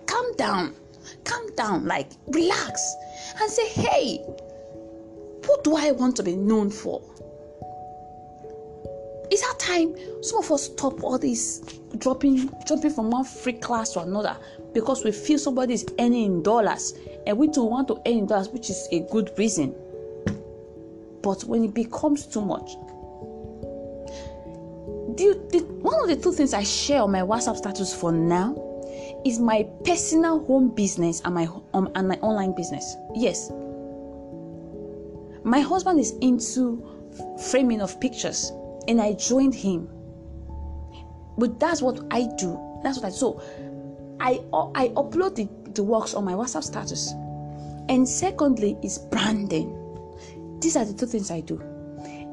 Calm 0.07 0.35
down 0.35 0.75
calm 1.23 1.53
down 1.55 1.85
like 1.85 2.11
relax 2.27 2.95
and 3.39 3.49
say 3.49 3.67
hey 3.69 4.17
what 5.45 5.63
do 5.63 5.75
i 5.75 5.91
want 5.91 6.15
to 6.15 6.23
be 6.23 6.35
known 6.35 6.69
for? 6.69 7.01
It's 9.29 9.41
that 9.41 9.59
time 9.59 9.95
some 10.21 10.39
of 10.39 10.51
us 10.51 10.65
stop 10.65 11.03
all 11.03 11.17
this 11.17 11.59
dropping 11.97 12.49
jumping 12.67 12.91
from 12.91 13.11
one 13.11 13.23
free 13.23 13.53
class 13.53 13.93
to 13.93 14.01
another 14.01 14.35
because 14.73 15.03
we 15.03 15.11
feel 15.11 15.37
somebody 15.37 15.75
is 15.75 15.85
earning 15.99 16.25
in 16.25 16.43
dollars 16.43 16.93
and 17.25 17.37
we 17.37 17.47
too 17.47 17.63
want 17.63 17.87
to 17.89 18.01
earn 18.05 18.25
dollars, 18.25 18.49
which 18.49 18.69
is 18.69 18.87
a 18.91 19.01
good 19.11 19.31
reason. 19.37 19.75
But 21.21 21.43
when 21.43 21.63
it 21.63 21.73
becomes 21.73 22.25
too 22.25 22.41
much, 22.41 22.75
the, 25.17 25.65
one 25.81 26.01
of 26.01 26.07
the 26.07 26.15
two 26.15 26.31
things 26.31 26.53
I 26.53 26.63
share 26.63 27.01
on 27.01 27.11
my 27.11 27.21
WhatsApp 27.21 27.57
status 27.57 27.93
for 27.93 28.11
now 28.11 28.55
is 29.25 29.39
my 29.39 29.67
personal 29.85 30.43
home 30.45 30.69
business 30.69 31.21
and 31.25 31.35
my 31.35 31.47
um, 31.73 31.91
and 31.95 32.07
my 32.07 32.15
online 32.15 32.55
business. 32.55 32.95
Yes, 33.13 33.51
my 35.43 35.59
husband 35.59 35.99
is 35.99 36.11
into 36.21 36.83
framing 37.51 37.81
of 37.81 37.99
pictures, 37.99 38.51
and 38.87 39.01
I 39.01 39.13
joined 39.13 39.55
him. 39.55 39.87
But 41.37 41.59
that's 41.59 41.81
what 41.81 41.99
I 42.11 42.27
do. 42.37 42.59
That's 42.83 42.97
what 42.97 43.05
I 43.05 43.09
so 43.09 43.41
I 44.19 44.41
I 44.75 44.89
upload 44.89 45.35
the, 45.35 45.47
the 45.73 45.83
works 45.83 46.13
on 46.13 46.25
my 46.25 46.33
WhatsApp 46.33 46.63
status. 46.63 47.13
And 47.89 48.07
secondly 48.07 48.77
is 48.83 48.97
branding. 48.97 49.77
These 50.61 50.77
are 50.77 50.85
the 50.85 50.93
two 50.93 51.07
things 51.07 51.31
I 51.31 51.41
do. 51.41 51.59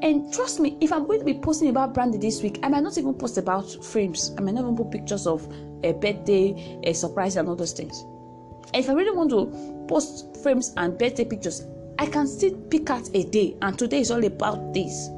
And 0.01 0.31
trust 0.31 0.59
me, 0.59 0.77
if 0.79 0.93
I'm 0.93 1.05
going 1.07 1.19
to 1.19 1.25
be 1.25 1.33
posting 1.33 1.69
about 1.69 1.93
branding 1.93 2.21
this 2.21 2.41
week, 2.41 2.59
I 2.63 2.69
might 2.69 2.83
not 2.83 2.97
even 2.97 3.13
post 3.15 3.37
about 3.37 3.83
frames. 3.83 4.33
I 4.37 4.41
might 4.41 4.53
not 4.53 4.61
even 4.61 4.77
put 4.77 4.91
pictures 4.91 5.27
of 5.27 5.51
a 5.83 5.93
birthday, 5.93 6.79
a 6.83 6.93
surprise, 6.93 7.35
and 7.35 7.49
all 7.49 7.55
those 7.55 7.73
things. 7.73 8.05
And 8.73 8.83
if 8.83 8.89
I 8.89 8.93
really 8.93 9.15
want 9.15 9.31
to 9.31 9.85
post 9.87 10.37
frames 10.43 10.73
and 10.77 10.97
birthday 10.97 11.25
pictures, 11.25 11.65
I 11.97 12.05
can 12.05 12.27
still 12.27 12.55
pick 12.69 12.89
out 12.89 13.09
a 13.13 13.23
day, 13.23 13.57
and 13.61 13.77
today 13.77 13.99
is 13.99 14.11
all 14.11 14.23
about 14.23 14.73
this. 14.73 15.09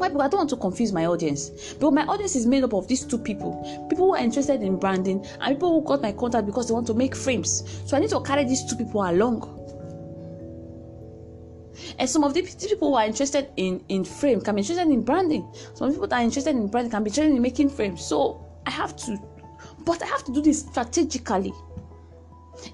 Why? 0.00 0.08
Because 0.08 0.22
I 0.22 0.28
don't 0.28 0.38
want 0.38 0.50
to 0.50 0.56
confuse 0.56 0.94
my 0.94 1.04
audience. 1.04 1.74
But 1.74 1.92
my 1.92 2.06
audience 2.06 2.34
is 2.34 2.46
made 2.46 2.64
up 2.64 2.72
of 2.72 2.88
these 2.88 3.04
two 3.04 3.18
people 3.18 3.86
people 3.90 4.06
who 4.06 4.14
are 4.14 4.22
interested 4.22 4.62
in 4.62 4.78
branding 4.78 5.26
and 5.40 5.56
people 5.56 5.78
who 5.78 5.86
got 5.86 6.00
my 6.00 6.12
contact 6.12 6.46
because 6.46 6.68
they 6.68 6.74
want 6.74 6.86
to 6.86 6.94
make 6.94 7.14
frames. 7.14 7.82
So 7.84 7.98
I 7.98 8.00
need 8.00 8.08
to 8.10 8.20
carry 8.22 8.44
these 8.44 8.64
two 8.64 8.76
people 8.76 9.02
along. 9.02 9.59
And 11.98 12.08
some 12.08 12.24
of 12.24 12.34
these 12.34 12.54
people 12.54 12.90
who 12.90 12.94
are 12.96 13.06
interested 13.06 13.50
in 13.56 13.82
in 13.88 14.04
frame 14.04 14.40
can 14.40 14.54
be 14.54 14.60
interested 14.60 14.86
in 14.88 15.02
branding. 15.02 15.46
Some 15.74 15.90
people 15.92 16.06
that 16.08 16.20
are 16.20 16.24
interested 16.24 16.54
in 16.56 16.68
branding 16.68 16.90
can 16.90 17.04
be 17.04 17.10
interested 17.10 17.34
in 17.34 17.42
making 17.42 17.70
frames. 17.70 18.04
So 18.04 18.44
I 18.66 18.70
have 18.70 18.96
to, 18.96 19.18
but 19.84 20.02
I 20.02 20.06
have 20.06 20.24
to 20.24 20.32
do 20.32 20.42
this 20.42 20.60
strategically. 20.60 21.52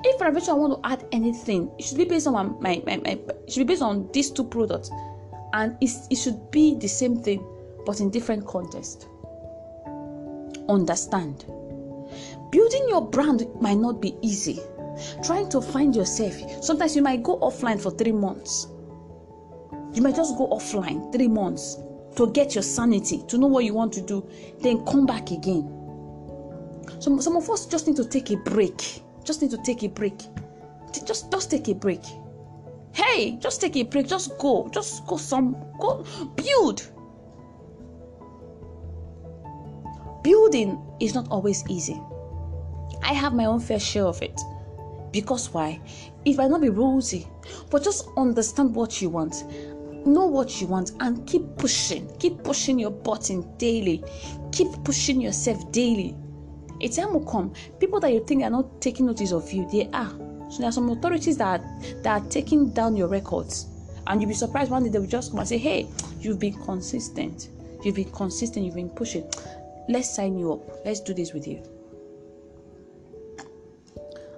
If 0.03 0.21
I 0.21 0.29
eventually 0.29 0.59
want 0.59 0.83
to 0.83 0.91
add 0.91 1.07
anything, 1.13 1.71
it 1.79 1.85
should 1.85 1.99
be 1.99 2.05
based 2.05 2.27
on 2.27 2.33
my, 2.61 2.83
my, 2.85 2.97
my, 2.97 3.11
it 3.11 3.53
should 3.53 3.67
be 3.67 3.73
based 3.73 3.83
on 3.83 4.09
these 4.13 4.31
two 4.31 4.45
products, 4.45 4.91
and 5.53 5.77
it 5.81 6.17
should 6.17 6.51
be 6.51 6.75
the 6.75 6.89
same 6.89 7.23
thing, 7.23 7.47
but 7.85 8.01
in 8.01 8.11
different 8.11 8.47
context. 8.47 9.07
Understand. 10.69 11.45
Building 12.51 12.87
your 12.89 13.09
brand 13.09 13.47
might 13.61 13.79
not 13.79 14.01
be 14.01 14.17
easy. 14.23 14.59
Trying 15.23 15.49
to 15.51 15.61
find 15.61 15.95
yourself. 15.95 16.35
Sometimes 16.65 16.97
you 16.97 17.03
might 17.03 17.23
go 17.23 17.39
offline 17.39 17.81
for 17.81 17.91
three 17.91 18.13
months. 18.13 18.67
You 19.97 20.03
might 20.03 20.15
just 20.15 20.37
go 20.37 20.47
offline 20.49 21.11
three 21.11 21.27
months 21.27 21.79
to 22.17 22.31
get 22.33 22.55
your 22.55 22.63
sanity, 22.63 23.23
to 23.29 23.39
know 23.39 23.47
what 23.47 23.65
you 23.65 23.73
want 23.73 23.95
to 23.95 24.03
do, 24.03 24.29
then 24.61 24.85
come 24.85 25.07
back 25.07 25.31
again. 25.31 25.73
Some, 26.99 27.19
some 27.23 27.35
of 27.35 27.49
us 27.49 27.65
just 27.65 27.87
need 27.87 27.97
to 27.97 28.05
take 28.05 28.31
a 28.31 28.37
break. 28.37 29.03
Just 29.25 29.41
need 29.41 29.51
to 29.53 29.59
take 29.65 29.83
a 29.85 29.89
break. 29.89 30.19
Just, 31.07 31.33
just 31.33 31.51
take 31.51 31.69
a 31.69 31.75
break. 31.75 32.03
Hey, 32.93 33.39
just 33.41 33.63
take 33.63 33.75
a 33.77 33.85
break. 33.85 34.07
Just 34.07 34.37
go. 34.39 34.69
Just 34.69 35.07
go 35.07 35.17
some. 35.17 35.57
Go 35.81 36.05
build. 36.37 36.91
Building 40.23 40.79
is 41.01 41.15
not 41.15 41.27
always 41.31 41.65
easy. 41.71 41.99
I 43.03 43.15
have 43.15 43.33
my 43.33 43.47
own 43.47 43.61
fair 43.61 43.81
share 43.81 44.05
of 44.05 44.21
it. 44.21 44.39
Because 45.11 45.55
why? 45.55 45.81
It 46.27 46.37
might 46.37 46.51
not 46.51 46.61
be 46.61 46.69
rosy, 46.69 47.27
but 47.71 47.83
just 47.83 48.09
understand 48.17 48.75
what 48.75 49.01
you 49.01 49.09
want. 49.09 49.45
Know 50.07 50.27
what 50.27 50.61
you 50.61 50.69
want 50.69 50.93
and 51.01 51.27
keep 51.27 51.43
pushing. 51.57 52.09
Keep 52.21 52.45
pushing 52.45 52.79
your 52.79 52.93
button 52.93 53.45
daily. 53.59 54.05
Keep 54.53 54.85
pushing 54.85 55.21
yourself 55.21 55.73
daily. 55.73 56.17
A 56.81 56.87
time 56.89 57.13
will 57.13 57.25
come, 57.25 57.53
people 57.81 57.99
that 57.99 58.13
you 58.13 58.25
think 58.25 58.45
are 58.45 58.51
not 58.51 58.81
taking 58.81 59.07
notice 59.07 59.33
of 59.33 59.51
you, 59.53 59.69
they 59.73 59.89
are. 59.93 60.11
So 60.49 60.59
there 60.59 60.69
are 60.69 60.73
some 60.73 60.91
authorities 60.91 61.37
that 61.39 61.61
that 62.05 62.23
are 62.23 62.29
taking 62.29 62.71
down 62.71 62.95
your 62.95 63.09
records. 63.09 63.67
And 64.07 64.21
you'll 64.21 64.29
be 64.29 64.35
surprised 64.35 64.71
one 64.71 64.85
day 64.85 64.91
they 64.91 65.01
will 65.01 65.09
just 65.09 65.33
come 65.33 65.41
and 65.41 65.49
say, 65.49 65.59
Hey, 65.59 65.89
you've 66.21 66.39
been 66.39 66.55
consistent. 66.65 67.49
You've 67.85 67.97
been 67.97 68.13
consistent, 68.13 68.65
you've 68.65 68.77
been 68.77 68.91
pushing. 68.91 69.29
Let's 69.89 70.15
sign 70.15 70.39
you 70.39 70.53
up. 70.53 70.85
Let's 70.85 71.01
do 71.01 71.15
this 71.15 71.33
with 71.33 71.49
you. 71.49 71.65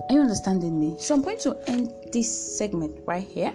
Are 0.09 0.15
you 0.15 0.23
understanding 0.23 0.81
me? 0.81 0.97
So 0.99 1.15
I'm 1.15 1.21
going 1.21 1.39
to 1.41 1.59
end 1.67 1.93
this 2.11 2.57
segment 2.57 3.01
right 3.07 3.27
here 3.27 3.55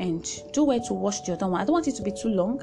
and 0.00 0.24
do 0.52 0.64
well 0.64 0.80
to 0.80 0.94
watch 0.94 1.24
the 1.24 1.32
other 1.32 1.46
one. 1.48 1.60
I 1.60 1.64
don't 1.64 1.74
want 1.74 1.88
it 1.88 1.94
to 1.96 2.02
be 2.02 2.12
too 2.12 2.28
long 2.28 2.62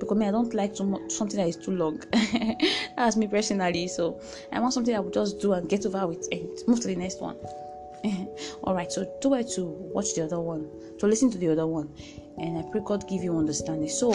because 0.00 0.16
me, 0.16 0.26
I 0.26 0.30
don't 0.30 0.52
like 0.54 0.74
too 0.74 0.84
much, 0.84 1.10
something 1.10 1.36
that 1.36 1.48
is 1.48 1.56
too 1.56 1.70
long. 1.70 2.02
That's 2.96 3.16
me 3.16 3.26
personally. 3.26 3.88
So 3.88 4.20
I 4.52 4.60
want 4.60 4.74
something 4.74 4.94
I 4.94 5.00
will 5.00 5.10
just 5.10 5.40
do 5.40 5.52
and 5.52 5.68
get 5.68 5.86
over 5.86 6.06
with 6.06 6.28
and 6.32 6.48
move 6.66 6.80
to 6.80 6.88
the 6.88 6.96
next 6.96 7.20
one. 7.20 7.36
All 8.64 8.74
right. 8.74 8.90
So 8.90 9.10
do 9.20 9.30
well 9.30 9.44
to 9.44 9.64
watch 9.64 10.14
the 10.14 10.24
other 10.24 10.40
one, 10.40 10.68
to 10.98 11.06
listen 11.06 11.30
to 11.30 11.38
the 11.38 11.48
other 11.48 11.66
one, 11.66 11.88
and 12.38 12.58
I 12.58 12.62
pray 12.70 12.80
God 12.84 13.08
give 13.08 13.22
you 13.22 13.36
understanding. 13.38 13.88
So 13.88 14.12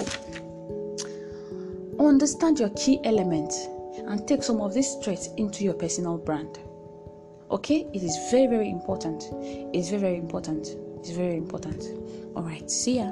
understand 2.00 2.60
your 2.60 2.70
key 2.70 3.00
element 3.04 3.54
and 4.08 4.28
take 4.28 4.44
some 4.44 4.62
of 4.62 4.74
these 4.74 4.98
traits 5.04 5.30
into 5.38 5.64
your 5.64 5.74
personal 5.74 6.18
brand. 6.18 6.60
Okay, 7.52 7.88
it 7.94 8.04
is 8.04 8.18
very, 8.32 8.48
very 8.48 8.70
important. 8.70 9.24
It's 9.74 9.90
very, 9.90 10.02
very 10.02 10.18
important. 10.18 10.68
It's 11.00 11.12
very 11.12 11.36
important. 11.36 11.84
All 12.40 12.46
right, 12.46 12.72
see 12.72 12.96
ya. 13.00 13.12